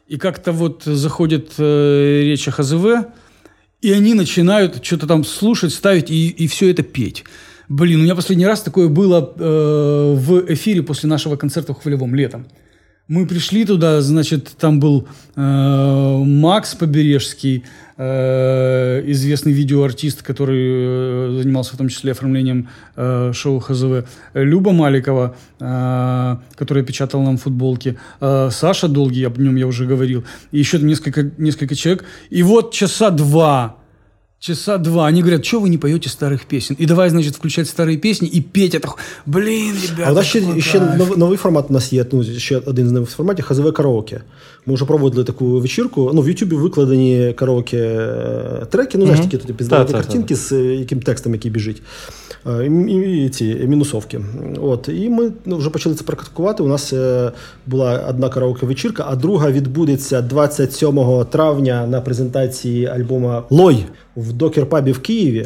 [0.08, 2.86] и как-то вот заходит э, речь о ХЗВ,
[3.82, 7.24] и они начинают что-то там слушать, ставить и, и все это петь.
[7.70, 12.16] Блин, у меня последний раз такое было э, в эфире после нашего концерта в Хвалевом
[12.16, 12.46] летом.
[13.09, 17.65] Мы пришли туда, значит, там был э, Макс Побережский,
[17.97, 25.35] э, известный видеоартист, который э, занимался в том числе оформлением э, шоу ХЗВ, Люба Маликова,
[25.59, 30.79] э, которая печатала нам футболки, э, Саша Долгий, об нем я уже говорил, и еще
[30.79, 32.05] несколько, несколько человек.
[32.29, 33.78] И вот часа два
[34.40, 35.08] Часа два.
[35.08, 36.76] Они говорят, что вы не поете старых песен?
[36.80, 38.90] И давай, значит, включать старые песни и петь это.
[39.26, 40.10] Блин, ребята.
[40.10, 41.00] А у нас ще, какой ще кайф.
[41.00, 42.06] нов- новий формат у нас є.
[42.12, 44.22] Ну, ще один з нових форматів ХЗВ караоке.
[44.66, 46.12] Ми вже проводили таку вечірку.
[46.14, 50.04] Ну, в Ютубі викладені караоке е, треки, ну, знаєш, такі тут пізнані Та-та-та.
[50.04, 51.82] картинки з е, яким текстом, який біжить.
[52.48, 54.22] Е, І, і, і ці мінусовки.
[54.62, 54.90] От.
[54.94, 56.64] І ми ну, вже почали це практикувати.
[56.64, 57.32] У нас е,
[57.68, 64.92] була одна караоке вечірка, а друга відбудеться 27 травня на презентації альбома Лой в Докер-пабі
[64.92, 65.46] в Києві.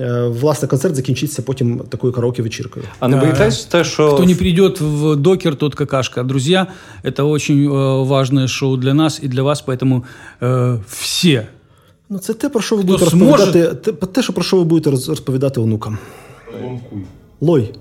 [0.00, 2.86] Е, Власне, концерт закінчиться потім такою караоке вечіркою.
[3.00, 6.22] А не боїтесь те, що Кто не придет в докер, тот какашка.
[6.22, 6.66] Друзья,
[7.04, 10.02] это очень э, важное шоу для нас и для вас, поэтому
[10.40, 11.46] э, все.
[12.10, 13.92] Ну, це те, про що ви Хто будете зможе- розповідати.
[13.92, 15.98] Те, те, що про що ви будете роз- розповідати онукам.
[16.58, 16.98] Альбом Куй.
[17.40, 17.74] Лой.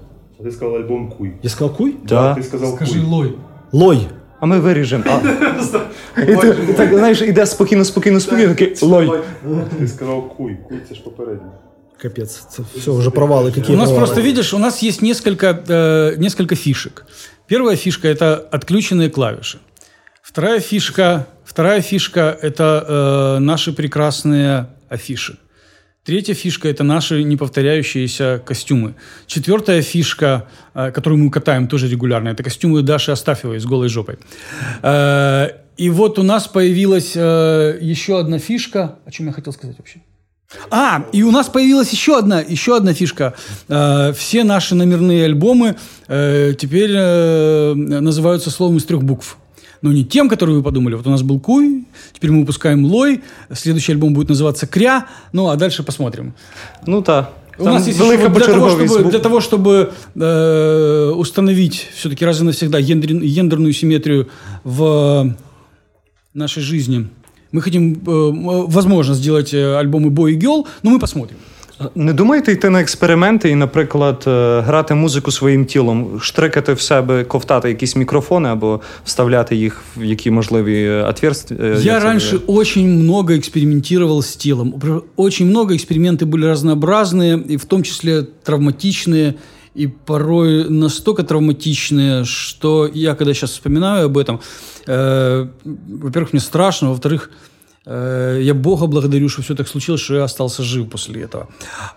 [0.43, 1.31] Ти сказав альбом Куй.
[1.43, 1.95] Я сказав куй?
[2.07, 2.35] Да.
[2.35, 3.01] Ти сказав Скажи Куй.
[3.01, 3.33] лой.
[3.71, 4.07] Лой.
[4.39, 5.03] А ми виріжемо.
[5.07, 5.19] А.
[6.21, 9.11] І ти, і так, знаєш, іде спокійно, спокійно, спокійно, такий лой.
[9.79, 10.57] Ти сказав Куй.
[10.69, 11.51] Куй це ж попередньо.
[11.97, 13.53] Капець, це все вже провали.
[13.55, 13.97] Які У нас провали.
[13.97, 17.05] просто, видишь, у нас есть несколько, э, несколько фишек.
[17.49, 19.57] Первая фишка – это отключенные клавиши.
[20.36, 25.38] Вторая фишка, вторая фишка– это э, наши прекрасные афиши.
[26.04, 28.96] Третья фишка– это наши неповторяющиеся костюмы.
[29.26, 34.18] Четвертая фишка, э, которую мы катаем тоже регулярно, это костюмы Даши Астафьевой с голой жопой.
[34.82, 38.98] Э, и вот у нас появилась э, еще одна фишка.
[39.06, 40.02] О чем я хотел сказать вообще?
[40.70, 43.32] А, и у нас появилась еще одна, еще одна фишка.
[43.68, 46.92] Все наши номерные альбомы теперь
[47.74, 49.38] называются словом из трех букв.
[49.82, 50.94] Но не тем, который вы подумали.
[50.94, 55.48] Вот у нас был Куй, теперь мы выпускаем Лой, следующий альбом будет называться Кря, ну
[55.48, 56.34] а дальше посмотрим.
[56.86, 57.32] Ну так.
[57.58, 62.44] У нас есть еще для, того, чтобы, для того, чтобы э, установить все-таки раз и
[62.44, 64.28] навсегда гендер- гендерную симметрию
[64.62, 65.34] в
[66.34, 67.08] нашей жизни,
[67.52, 71.38] мы хотим, э, возможно, сделать э, альбомы Boy и Girl, но мы посмотрим.
[71.95, 77.23] Не думаєте йти на експерименти і, наприклад, е, грати музику своїм тілом, штрикати в себе,
[77.23, 81.59] ковтати якісь мікрофони або вставляти їх в які можливі отверстия?
[81.75, 84.71] Я раньше очень много экспериментировал с телом.
[84.71, 89.33] Пр- Очень много эксперименты были разнообразные, и в том числе травматичные,
[89.77, 94.39] и порой настолько травматичные, что я, когда сейчас вспоминаю об этом,
[94.87, 95.47] э,
[96.03, 97.29] во-первых, мне страшно, во-вторых, э,
[97.85, 101.47] я Бога благодарю, что все так случилось, что я остался жив после этого.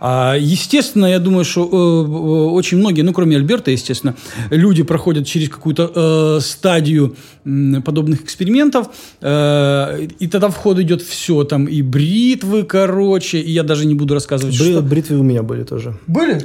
[0.00, 4.14] А, естественно, я думаю, что э, э, очень многие, ну, кроме Альберта, естественно,
[4.50, 7.14] люди проходят через какую-то э, стадию
[7.46, 8.86] м, подобных экспериментов,
[9.20, 13.94] э, и тогда в ход идет все, там и бритвы, короче, и я даже не
[13.94, 14.80] буду рассказывать, Бри- что...
[14.82, 15.94] бритвы у меня были тоже.
[16.08, 16.38] Были?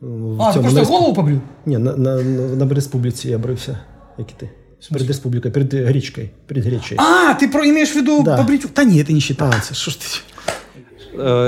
[0.00, 1.40] В А, ты цьому, просто на, голову побрил?
[1.66, 3.78] Ні, на, на, на, на республіці я брився.
[4.18, 4.50] Як і ти?
[4.92, 6.28] Перед республікою, перед гречкою.
[6.46, 7.00] Перед гречею.
[7.00, 8.36] А, ты про имеешь в виду Да.
[8.36, 8.66] побрить?
[8.76, 9.74] Да нет, это не считается.
[9.74, 10.20] Что ж ты...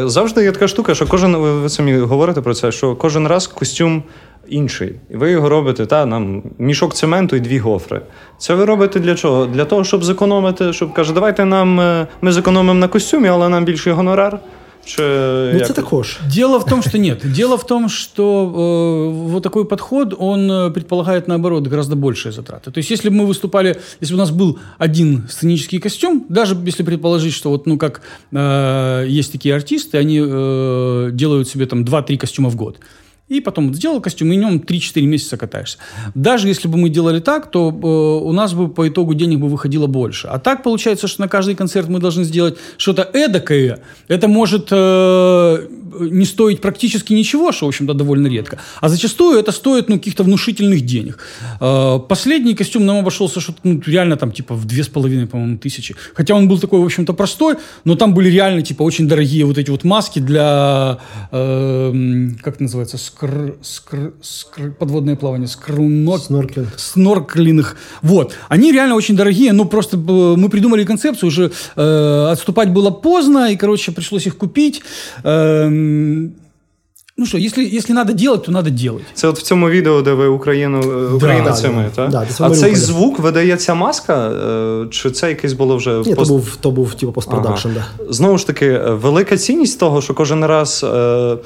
[0.04, 3.26] Е, Завжди є така штука, що кожен, ви, ви самі говорите про це, що кожен
[3.28, 4.02] раз костюм
[4.48, 4.94] інший.
[5.10, 8.00] І ви його робите, та, нам мішок цементу і дві гофри.
[8.38, 9.46] Це ви робите для чого?
[9.46, 13.64] Для того, щоб зекономити, щоб каже, давайте нам е, ми зекономимо на костюмі, але нам
[13.64, 14.38] більший гонорар.
[14.87, 15.67] Чи Ну, як?
[15.67, 16.19] це також.
[16.33, 17.21] Дело в том, что нет.
[17.33, 22.71] Дело в том, что э, вот такой подход, он э, предполагает, наоборот, гораздо большие затраты.
[22.71, 26.55] То есть, если бы мы выступали, если бы у нас был один сценический костюм, даже
[26.65, 31.83] если предположить, что вот, ну, как э, есть такие артисты, они э, делают себе там
[31.83, 32.77] 2-3 костюма в год.
[33.29, 35.77] И потом сделал костюм, и в нем 3-4 месяца катаешься.
[36.15, 39.49] Даже если бы мы делали так, то э, у нас бы по итогу денег бы
[39.49, 40.27] выходило больше.
[40.27, 43.79] А так получается, что на каждый концерт мы должны сделать что-то эдакое.
[44.07, 45.67] Это может э,
[45.99, 48.59] не стоить практически ничего, что, в общем-то, довольно редко.
[48.79, 51.19] А зачастую это стоит ну, каких-то внушительных денег.
[51.59, 55.57] Э, последний костюм нам обошелся что-то ну, реально там типа в две с половиной, по-моему,
[55.57, 55.95] тысячи.
[56.13, 59.57] Хотя он был такой, в общем-то, простой, но там были реально типа очень дорогие вот
[59.57, 60.99] эти вот маски для,
[61.31, 66.68] э, как называется, скр, скр, скр- подводное плавание, скрунок, Снорклинг.
[66.78, 67.76] снорклинг.
[68.02, 68.34] Вот.
[68.48, 70.00] Они реально очень дорогие, но просто э,
[70.36, 74.82] мы придумали концепцию, уже э, отступать было поздно, и, короче, пришлось их купить.
[75.24, 76.32] Эм,
[77.16, 79.02] ну что, если, если надо делать, то надо делать.
[79.14, 81.90] Це от в цьому відео, де ви Україну е, Україна да, цими, да.
[82.02, 82.10] так?
[82.10, 82.84] Да, десь в а цей Маріуполі.
[82.84, 86.70] звук видає ця маска, е, чи це якесь було вже Ні, то пост- був, то
[86.70, 87.84] був типу постпродакшн, да.
[88.12, 91.38] Знову ж таки, е, велика цінність того, що кожен раз е, уні-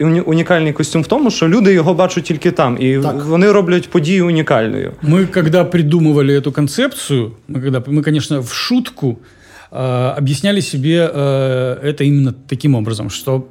[0.00, 3.24] унікальний костюм в тому, що люди його бачать тільки там, і Так.
[3.24, 4.92] вони роблять подію унікальною.
[5.02, 9.18] Мы, когда придумывали эту концепцию, мы, когда, мы конечно, в шутку
[9.72, 13.48] э, объясняли себе э, это именно таким образом, что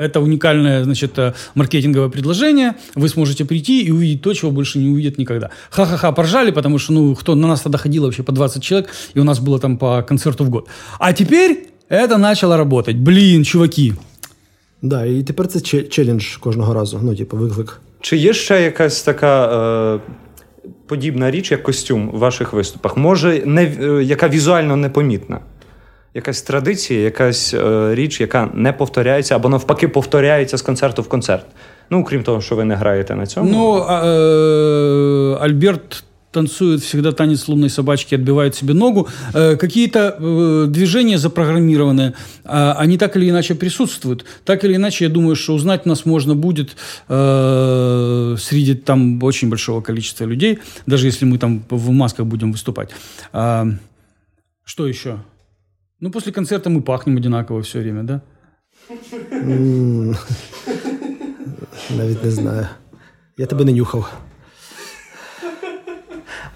[0.00, 4.78] э, это уникальное, значит, э, маркетинговое предложение, вы сможете прийти и увидеть то, чего больше
[4.78, 5.50] не увидят никогда.
[5.70, 9.20] Ха-ха-ха, поржали, потому что, ну, кто на нас тогда ходило вообще по 20 человек, и
[9.20, 10.68] у нас было там по концерту в год.
[10.98, 12.96] А теперь это начало работать.
[12.96, 13.94] Блин, чуваки,
[14.81, 16.99] Да, і тепер це че- челендж кожного разу.
[17.03, 17.81] Ну, типу, виклик.
[18.01, 19.45] Чи є ще якась така
[19.95, 19.99] е,
[20.87, 22.97] подібна річ, як костюм в ваших виступах?
[22.97, 25.39] Може, не, е, яка візуально непомітна?
[26.13, 31.45] Якась традиція, якась е, річ, яка не повторяється, або навпаки повторяється з концерту в концерт.
[31.89, 33.51] Ну, крім того, що ви не граєте на цьому.
[33.51, 39.07] Ну, а, э, Альберт танцует всегда танец лунной собачки, отбивает себе ногу.
[39.33, 42.13] Э, Какие-то э, движения запрограммированные,
[42.43, 44.25] а, они так или иначе присутствуют.
[44.45, 46.75] Так или иначе, я думаю, что узнать нас можно будет
[47.07, 52.89] э, среди там очень большого количества людей, даже если мы там в масках будем выступать.
[53.33, 53.67] А,
[54.63, 55.19] Что еще?
[55.99, 58.21] Ну, после концерта мы пахнем одинаково все время, да?
[61.89, 62.67] Навіть не знаю.
[63.37, 64.11] Я тебе не нюхав.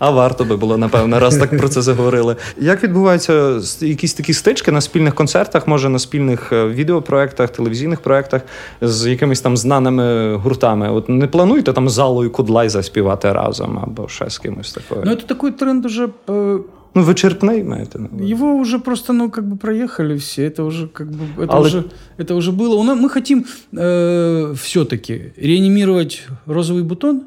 [0.02, 2.36] А варто би було, напевно, раз так про це заговорили.
[2.60, 8.00] Як відбуваються с- якісь такі стички на спільних концертах, може на спільних е, відеопроектах, телевізійних
[8.00, 8.42] проектах
[8.80, 10.90] з якимись там знаними гуртами?
[10.90, 15.02] От не плануєте там з залою Кудлай заспівати разом або ще з кимось такою?
[15.04, 16.58] Но это такой тренд уже э,
[16.94, 18.32] Ну, вичерпний маєте на увазі?
[18.32, 20.48] Его уже просто, ну, как бы проехали все.
[20.48, 21.82] Это уже, как бы, это, Але- уже,
[22.18, 22.74] это уже было.
[22.74, 27.20] У нас, мы хотим э, все-таки реанимировать розовый бутон,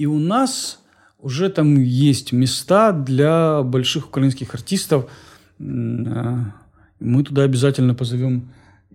[0.00, 0.78] и у нас
[1.25, 5.09] уже там есть места для больших украинских артистов.
[5.57, 8.51] Мы туда обязательно позовем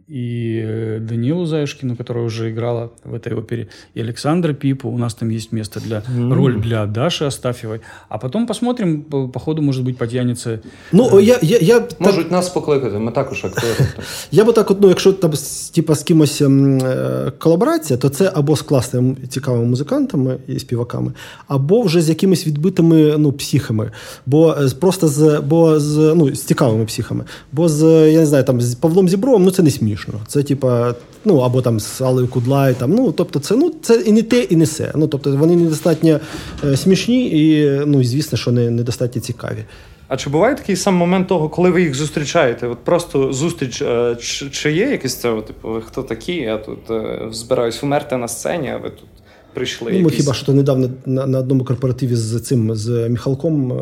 [0.10, 4.90] и э, Данилу Заюшкину, которая уже играла в этой опере, и Александра Пипу.
[4.90, 7.80] У нас там есть место для роль для Даши Астафьевой.
[8.10, 10.60] А потом посмотрим, по, по ходу, может быть, потянется
[10.92, 13.68] Ну, я, я, я, так, Можуть нас покликати, ми також актори.
[14.32, 18.10] я би так, от, ну, якщо там з- типа, з кимось ем, е, колаборація, то
[18.10, 21.12] це або з класними цікавими музикантами і співаками,
[21.48, 23.92] або вже з якимись відбитими ну, психами.
[24.26, 27.24] Бо е, з- просто з, бо з, ну, з цікавими психами.
[27.52, 29.96] Бо з, я не знаю, там, з Павлом Зібровим, ну це не смішно.
[30.27, 34.13] Це типа, ну, або там з Алею Кудлай, там, ну, тобто, це, ну, це і
[34.13, 34.93] не те, і не се.
[34.95, 36.21] Ну, тобто, вони недостатньо
[36.65, 39.65] е, смішні і, ну, звісно, що не, недостатньо цікаві.
[40.09, 42.67] А чи буває такий сам момент того, коли ви їх зустрічаєте?
[42.67, 46.35] От просто зустріч, е, чи, чи є якесь це, типу, ви хто такі?
[46.35, 49.09] Я тут е, збираюсь вмерти на сцені, а ви тут
[49.55, 49.93] прийшли.
[49.93, 53.73] Ну, ми хіба що недавно на, на одному корпоративі з цим з Міхалком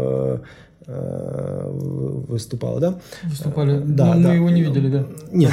[0.88, 0.94] е, е,
[2.28, 2.94] виступали, да?
[3.30, 3.82] Выступали.
[3.84, 4.28] Да, ну, да.
[4.28, 4.98] мы его не видели, да.
[4.98, 5.48] Ж- ні,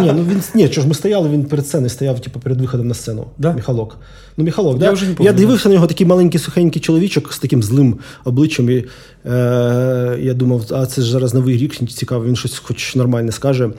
[0.00, 2.88] ні, ну він ні, що ж ми стояли, він перед сценою стояв, типу, перед виходом
[2.88, 3.26] на сцену.
[3.38, 3.52] Да?
[3.52, 3.96] Міхалок.
[4.36, 4.92] Ну, Міхалок, Я да?
[4.92, 8.70] вже не помню, я дивився на нього такий маленький сухенький чоловічок з таким злим обличчям.
[8.70, 8.84] І,
[9.26, 13.70] е, я думав, а це ж зараз новий рік, цікаво, він щось хоч нормальне скаже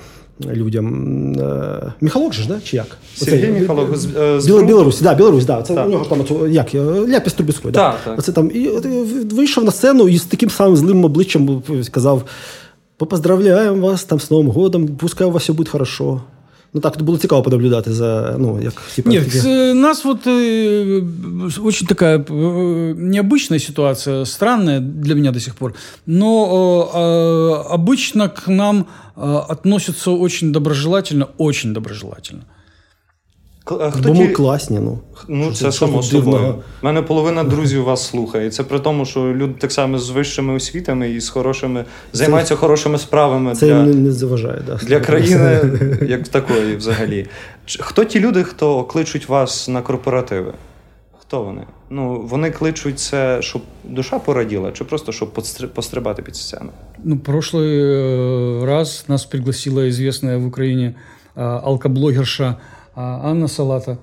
[0.46, 1.34] людям.
[1.40, 2.60] Е, Міхалок же ж, да?
[2.64, 2.98] Чи як?
[3.16, 5.62] Сергій Оцей, Міхалов з, е, з Біла, Білорусь, да, Білорусь, да.
[5.62, 5.88] Це Так.
[5.88, 7.80] у нього ж там оцю- як е, ляпіс Трубецької, да.
[7.92, 8.20] Так, так.
[8.20, 8.82] Оце там і е,
[9.32, 12.24] вийшов на сцену і з таким самим злим обличчям сказав:
[12.98, 16.22] поздравляємо вас там з Новим годом, пускай у вас все буде хорошо.
[16.74, 21.01] Ну так, було цікаво понаблюдати за, ну, як типу, Нет, таке- э, нас вот э,
[21.63, 25.74] очень такая э, необычная ситуация, странная для меня до сих пор,
[26.05, 28.86] но э, обычно к нам
[29.17, 32.41] э, относятся очень доброжелательно, очень доброжелательно.
[33.68, 34.99] К- а Бо ми ті- класні, ну.
[35.28, 36.37] Ну, Що це тут- що само тут дивного?
[36.39, 36.55] собою.
[36.82, 38.47] У мене половина друзів вас слухає.
[38.47, 42.57] І Це при тому, що люди так само з вищими освітами і з хорошими займаються
[42.57, 44.62] хорошими справами Це для, їм не, не заважає.
[44.66, 44.76] Да.
[44.76, 45.61] для країни,
[46.09, 47.26] як такої, взагалі.
[47.66, 50.53] Чи- Хто ті люди, хто кличуть вас на корпоративи?
[51.20, 51.62] Хто вони?
[51.91, 56.70] Ну, вони кличуть це, щоб душа пораділа, чи просто щоб подстри- пострибати під сцену?
[57.05, 60.95] Ну, прошлый э, раз нас пригласила известная в Украине
[61.37, 62.55] э, алкоблогерша э,
[63.00, 63.97] Анна Салата,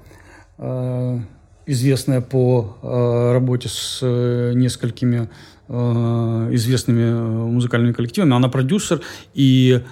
[0.58, 1.20] э,
[1.66, 5.28] известная по э, работе с э, несколькими
[5.68, 7.10] известными
[7.50, 8.36] музыкальными коллективами.
[8.36, 9.00] Она продюсер
[9.34, 9.82] и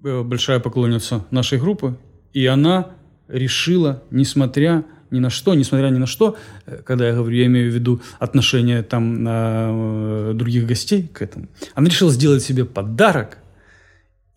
[0.00, 1.96] большая поклонница нашей группы.
[2.32, 2.88] И она
[3.28, 6.36] решила, несмотря ни на что, несмотря ни на что,
[6.84, 12.10] когда я говорю, я имею в виду отношение там других гостей к этому, она решила
[12.10, 13.38] сделать себе подарок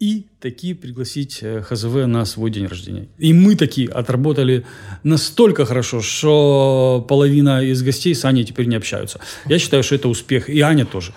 [0.03, 3.09] и таки пригласить э, ХЗВ на свой день рождения.
[3.19, 4.65] И мы таки отработали
[5.03, 9.19] настолько хорошо, что половина из гостей с Аней теперь не общаются.
[9.49, 10.49] Я считаю, что это успех.
[10.49, 11.13] И Аня тоже.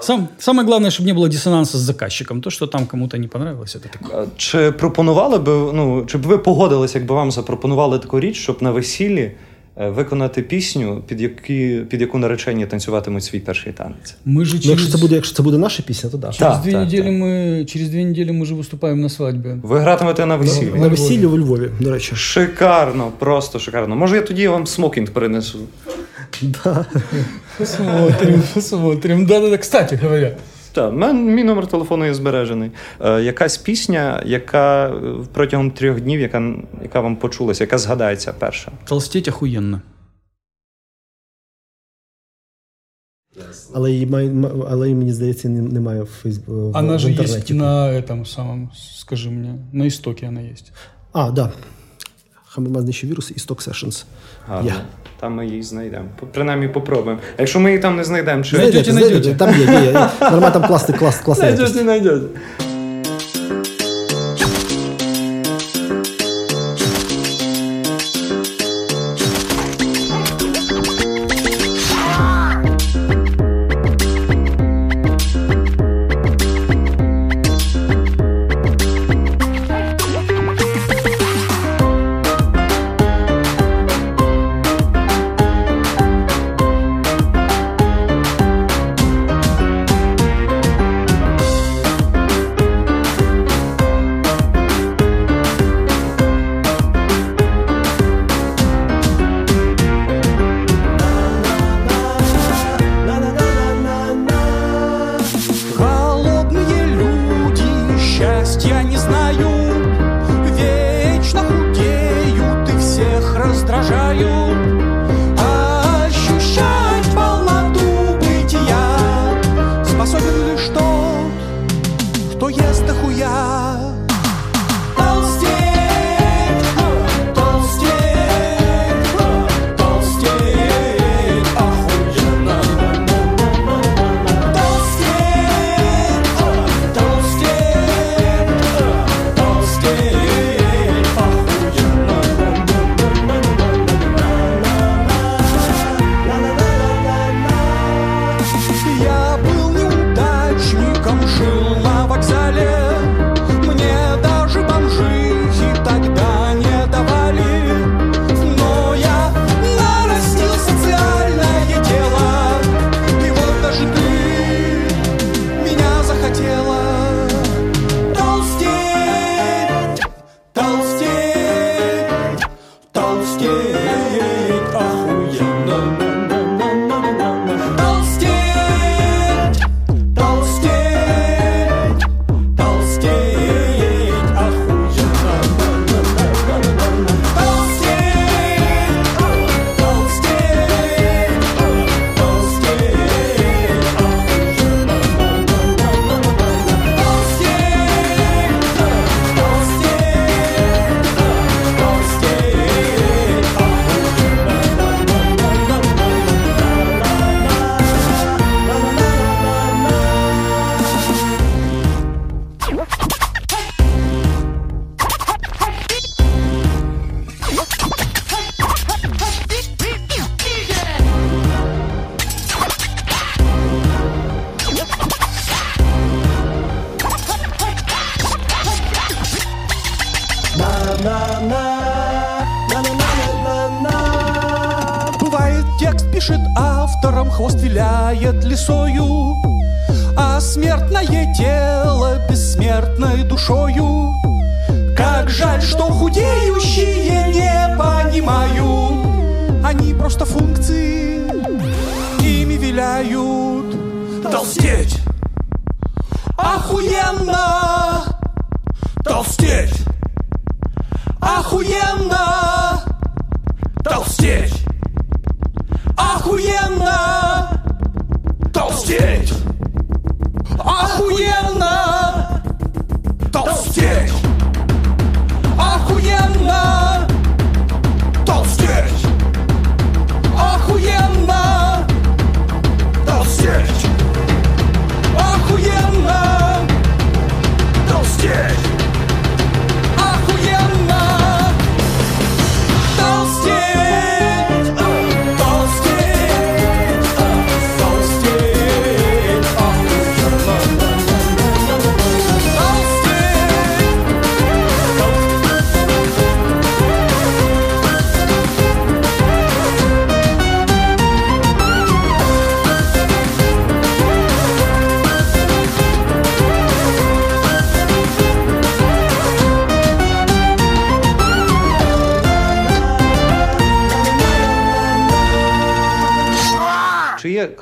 [0.00, 2.40] Сам, самое главное, чтобы не было диссонанса с заказчиком.
[2.40, 4.22] То, что там кому-то не понравилось, это такое.
[4.22, 8.62] А Чи пропонували би, ну, чи б ви погодились, якби вам запропонували таку річ, щоб
[8.62, 9.34] на весіллі е,
[9.76, 14.16] виконати пісню, під, які, під яку наречені танцюватимуть свій перший танець?
[14.26, 16.32] Мы же Ну, через, якщо це буде, якщо це буде наша пісня, то да.
[16.32, 17.12] через, Так, две так, недели так.
[17.14, 19.56] мы, через две недели мы же выступаем на свадьбе.
[19.62, 20.78] Ви гратимете на весіллі?
[20.80, 22.12] На весіллі у Львові, до речі.
[22.16, 23.96] Шикарно, просто шикарно.
[23.96, 25.58] Може, я тоді вам смокінг принесу.
[26.42, 26.86] Да.
[27.58, 29.26] Посмотрим, посмотрим.
[29.26, 30.36] Да-да-да, кстати говоря.
[30.73, 32.71] Так, мен- мій номер телефону є збережений.
[33.01, 35.01] Е, якась пісня, яка е,
[35.33, 38.71] протягом трьох днів, яка, яка вам почулася, яка згадається перша.
[38.85, 39.81] Толстеть охуенно.
[43.73, 44.31] Але її має,
[44.69, 46.51] але її, мені здається, немає в Фейсбуці.
[46.51, 47.53] В, Она в же інтернеті.
[47.53, 50.73] на этом самом, скажи мне, на истоке она есть.
[51.13, 51.51] А, да.
[52.55, 54.03] Хамерма знищив вірус і Stock Sessions.
[54.47, 54.67] Гарно.
[54.69, 54.75] Я.
[55.19, 56.05] Там ми її знайдемо.
[56.33, 57.21] Принаймні попробуємо.
[57.37, 59.35] А Якщо ми її там не знайдемо, чи Знайдете, Знайдете.
[59.35, 60.09] Там є, є.
[60.21, 61.55] Нормально, там класний, клас, класний.
[61.55, 62.25] знайдете, знайдете.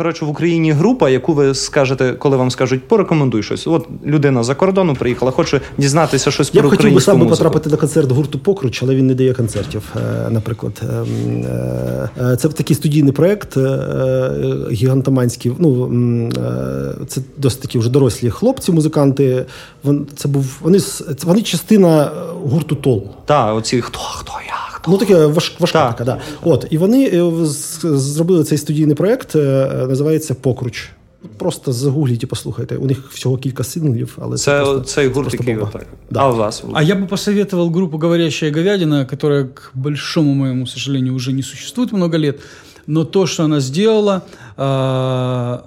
[0.01, 3.67] Коротше в Україні група, яку ви скажете, коли вам скажуть, порекомендуй щось?
[3.67, 7.69] От людина за кордону приїхала, хоче дізнатися щось Я про б хотів би саме потрапити
[7.69, 9.83] на концерт гурту Покруч, але він не дає концертів.
[9.95, 13.57] е, Наприклад, Ем, е, е, це такий студійний проект
[14.71, 15.51] гігантоманський.
[15.59, 16.31] Ну
[17.07, 19.45] це досить такі вже дорослі хлопці, музиканти.
[19.83, 20.79] Вон- Це був вони
[21.23, 22.11] вони частина
[22.43, 23.03] гурту Тол.
[23.25, 24.70] Так, оці хто, хто я.
[24.88, 25.96] Ну таке важ, важка Так.
[25.96, 26.18] така, да.
[26.50, 30.88] От і вони е, з- зробили цей студійний проект, е, називається Покруч.
[31.38, 32.76] Просто загугліть і послухайте.
[32.76, 35.70] У них всього кілька синглів, але це, Це просто, цей гурт, просто який бомба.
[35.74, 35.86] отак.
[36.10, 36.20] Да.
[36.20, 36.64] А у вас?
[36.74, 41.92] А я бы посоветовал группу «Говорящая говядина», которая, к большому моему сожалению, уже не существует
[41.92, 42.38] много лет.
[42.86, 44.22] Но то, что она сделала,
[44.56, 45.64] а,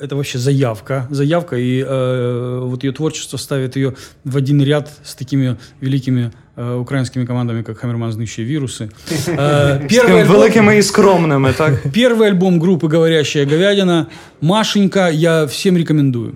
[0.00, 1.06] это вообще заявка.
[1.10, 3.92] Заявка, и э, вот ее творчество ставит ее
[4.24, 6.45] в один ряд с такими великими э,
[6.80, 8.90] украинскими командами, как «Хаммерман, знающие вирусы».
[9.26, 11.86] Э, Первый Такими альбом- великими і скромними, так?
[11.86, 14.06] Первый альбом группы «Говорящая говядина»
[14.40, 16.32] «Машенька» я всем рекомендую.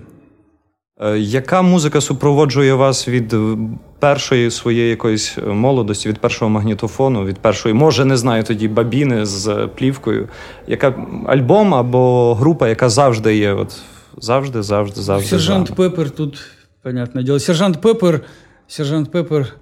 [1.01, 3.57] Е, Яка музика супроводжує вас від е,
[3.99, 9.25] першої своєї якоїсь е, молодості, від першого магнітофону, від першої, може, не знаю тоді бабіни
[9.25, 10.27] з е, плівкою?
[10.67, 10.93] Яка
[11.27, 13.53] альбом або група, яка завжди є?
[13.53, 13.75] От
[14.17, 15.29] завжди, завжди, завжди.
[15.29, 15.89] Сержант з вами?
[15.89, 16.39] Пеппер тут,
[16.83, 17.39] понятное дело.
[17.39, 18.21] Сержант Пеппер,
[18.67, 19.53] сержант Пеппер,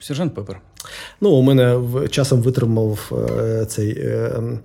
[0.00, 0.60] сержант Пеппер.
[1.20, 3.98] Ну, у мене в- часом витримав е, цей.
[3.98, 4.58] Е, ем,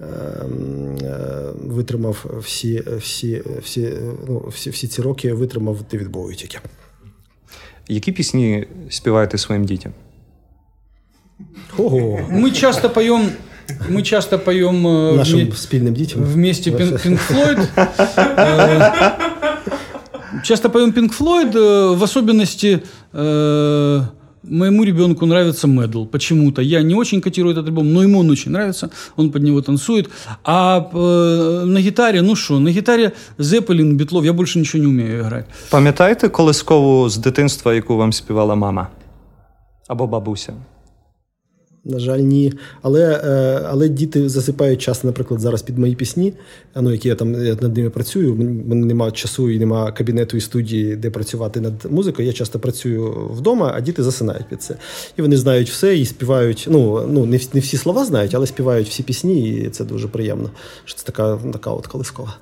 [0.00, 6.34] ем, е, витримав всі, всі, всі, е, ну, всі, всі ці роки витримав Девід Боуі
[6.34, 6.58] тільки.
[7.88, 9.92] Які пісні співаєте своїм дітям?
[11.78, 11.98] Ого,
[12.30, 13.30] Мы часто поем,
[13.90, 16.22] мы часто поем э, нашим вме- спільним дітям.
[16.24, 17.58] вместе Пин- Пинк Флойд.
[17.76, 19.10] Э,
[20.42, 22.80] Часто поем Пинк Флойд, э, в особенности
[23.14, 24.06] э,
[24.43, 26.05] моему ребенку нравится Meddle.
[26.05, 26.61] Почему-то.
[26.61, 28.89] Я не очень котирую этот альбом, но ему он очень нравится.
[29.15, 30.09] Он под него танцует.
[30.43, 35.21] А э, на гитаре, ну что, на гитаре Зеппелин, Битлов, я больше ничего не умею
[35.21, 35.45] играть.
[35.69, 38.87] Пам'ятаєте колискову з дитинства, яку вам співала мама?
[39.87, 40.53] Або бабуся?
[41.89, 42.53] На жаль, ні.
[42.81, 46.33] Але, е, але діти засипають часто, наприклад, зараз під мої пісні,
[46.75, 48.35] ну, які я там над ними працюю.
[48.35, 52.27] Мене немає часу і немає кабінету і студії, де працювати над музикою.
[52.27, 54.75] Я часто працюю вдома, а діти засинають під це.
[55.17, 56.67] І вони знають все і співають.
[56.69, 60.49] Ну, ну не всі слова знають, але співають всі пісні, і це дуже приємно.
[60.85, 62.35] Що це така, така от колискова.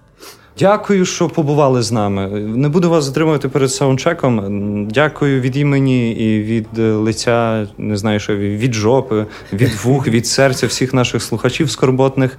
[0.60, 2.28] Дякую, що побували з нами.
[2.40, 4.88] Не буду вас затримувати перед саундчеком.
[4.92, 10.28] Дякую від імені і від е, лиця, не знаю, що від жопи, від вух, від
[10.28, 12.38] серця всіх наших слухачів скорботних.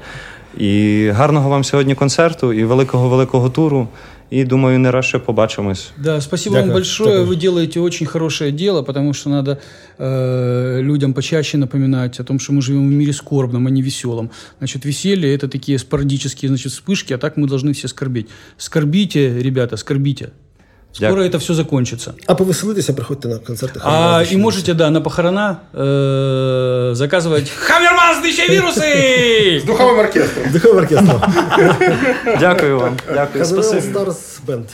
[0.58, 3.88] І гарного вам сьогодні концерту і великого великого туру.
[4.30, 5.90] І думаю, не раз ще побачимось.
[5.96, 6.72] Да, спасибо Дякую.
[6.72, 7.10] вам большое.
[7.10, 7.26] Дякую.
[7.26, 9.58] Вы делаете очень хорошее дело, потому что надо
[9.98, 14.30] э, людям почаще напоминать о том, что мы живем в мире скорбном, а не веселом.
[14.58, 18.28] Значит, веселье это такие спорадические значит, вспышки, а так мы должны все скорбеть.
[18.56, 20.30] Скорбите, ребята, скорбите.
[20.95, 21.29] Скоро Дякую.
[21.29, 22.13] это все закончится.
[22.27, 23.79] А повеселитися, приходьте на концерти.
[23.83, 29.59] А, Хаммермана, и можете, да, на похорона э, заказывать Хаммерман, вирусы!
[29.61, 30.51] С духовым оркестром.
[30.51, 31.15] Духовий оркестр.
[32.39, 32.97] Дякую вам.
[33.07, 33.39] Дякую.
[33.39, 33.93] Казарел Спасибі.
[33.97, 34.15] Stars
[34.47, 34.65] Band.